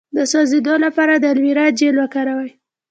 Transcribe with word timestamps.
د 0.15 0.17
سوځیدو 0.31 0.73
لپاره 0.85 1.13
د 1.17 1.25
الوویرا 1.31 1.65
جیل 1.77 1.95
وکاروئ 1.99 2.51